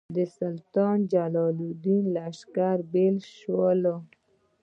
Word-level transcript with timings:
د 0.15 0.17
سلطان 0.37 0.97
جلال 1.11 1.57
الدین 1.69 2.03
له 2.15 2.25
لښکرو 2.31 2.83
بېل 2.91 3.17
شول. 3.37 3.81